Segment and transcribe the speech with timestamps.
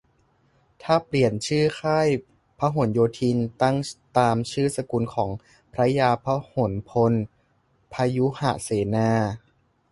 [0.83, 2.07] ถ้าเปลี่ยนชื่อ "ค่าย
[2.59, 3.77] พหลโยธิน" ตั้ง
[4.17, 5.29] ตามชื่อสกุลของ
[5.73, 7.13] พระยาพหลพล
[7.93, 9.09] พยุหเสนา